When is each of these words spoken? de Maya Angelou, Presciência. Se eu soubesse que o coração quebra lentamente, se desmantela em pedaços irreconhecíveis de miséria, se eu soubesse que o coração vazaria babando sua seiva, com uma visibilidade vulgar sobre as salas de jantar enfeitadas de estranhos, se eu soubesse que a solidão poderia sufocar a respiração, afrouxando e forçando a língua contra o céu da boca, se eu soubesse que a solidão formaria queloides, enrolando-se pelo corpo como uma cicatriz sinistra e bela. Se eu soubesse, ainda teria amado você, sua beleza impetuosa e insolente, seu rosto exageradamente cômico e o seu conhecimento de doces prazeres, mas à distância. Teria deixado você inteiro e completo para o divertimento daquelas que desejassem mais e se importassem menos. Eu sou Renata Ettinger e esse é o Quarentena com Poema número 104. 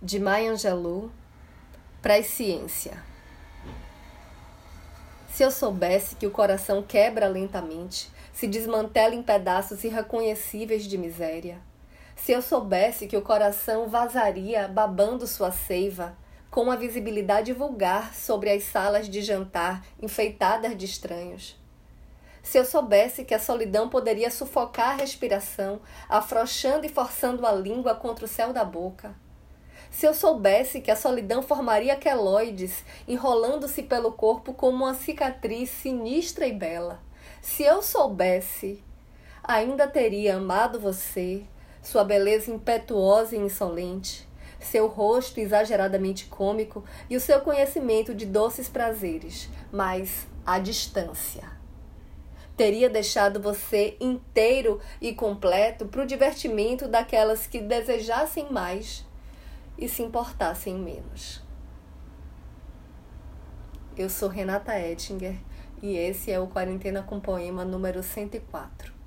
de 0.00 0.20
Maya 0.20 0.52
Angelou, 0.52 1.10
Presciência. 2.00 3.02
Se 5.28 5.42
eu 5.42 5.50
soubesse 5.50 6.14
que 6.14 6.24
o 6.24 6.30
coração 6.30 6.84
quebra 6.84 7.26
lentamente, 7.26 8.08
se 8.32 8.46
desmantela 8.46 9.16
em 9.16 9.24
pedaços 9.24 9.82
irreconhecíveis 9.82 10.84
de 10.84 10.96
miséria, 10.96 11.58
se 12.14 12.30
eu 12.30 12.40
soubesse 12.40 13.08
que 13.08 13.16
o 13.16 13.22
coração 13.22 13.88
vazaria 13.88 14.68
babando 14.68 15.26
sua 15.26 15.50
seiva, 15.50 16.16
com 16.48 16.62
uma 16.62 16.76
visibilidade 16.76 17.52
vulgar 17.52 18.14
sobre 18.14 18.50
as 18.50 18.62
salas 18.62 19.08
de 19.08 19.20
jantar 19.20 19.84
enfeitadas 20.00 20.76
de 20.76 20.84
estranhos, 20.84 21.56
se 22.40 22.56
eu 22.56 22.64
soubesse 22.64 23.24
que 23.24 23.34
a 23.34 23.40
solidão 23.40 23.88
poderia 23.88 24.30
sufocar 24.30 24.90
a 24.90 25.00
respiração, 25.00 25.80
afrouxando 26.08 26.86
e 26.86 26.88
forçando 26.88 27.44
a 27.44 27.50
língua 27.50 27.96
contra 27.96 28.24
o 28.24 28.28
céu 28.28 28.52
da 28.52 28.64
boca, 28.64 29.12
se 29.90 30.06
eu 30.06 30.14
soubesse 30.14 30.80
que 30.80 30.90
a 30.90 30.96
solidão 30.96 31.42
formaria 31.42 31.96
queloides, 31.96 32.84
enrolando-se 33.06 33.82
pelo 33.82 34.12
corpo 34.12 34.52
como 34.52 34.84
uma 34.84 34.94
cicatriz 34.94 35.70
sinistra 35.70 36.46
e 36.46 36.52
bela. 36.52 37.00
Se 37.40 37.62
eu 37.62 37.82
soubesse, 37.82 38.82
ainda 39.42 39.86
teria 39.88 40.36
amado 40.36 40.78
você, 40.78 41.42
sua 41.82 42.04
beleza 42.04 42.50
impetuosa 42.50 43.34
e 43.34 43.38
insolente, 43.38 44.28
seu 44.60 44.86
rosto 44.88 45.40
exageradamente 45.40 46.26
cômico 46.26 46.84
e 47.08 47.16
o 47.16 47.20
seu 47.20 47.40
conhecimento 47.40 48.14
de 48.14 48.26
doces 48.26 48.68
prazeres, 48.68 49.48
mas 49.72 50.26
à 50.44 50.58
distância. 50.58 51.56
Teria 52.56 52.90
deixado 52.90 53.40
você 53.40 53.96
inteiro 54.00 54.80
e 55.00 55.14
completo 55.14 55.86
para 55.86 56.02
o 56.02 56.06
divertimento 56.06 56.88
daquelas 56.88 57.46
que 57.46 57.60
desejassem 57.60 58.48
mais 58.50 59.07
e 59.78 59.88
se 59.88 60.02
importassem 60.02 60.76
menos. 60.76 61.42
Eu 63.96 64.10
sou 64.10 64.28
Renata 64.28 64.78
Ettinger 64.78 65.36
e 65.80 65.96
esse 65.96 66.30
é 66.30 66.38
o 66.40 66.48
Quarentena 66.48 67.02
com 67.02 67.20
Poema 67.20 67.64
número 67.64 68.02
104. 68.02 68.97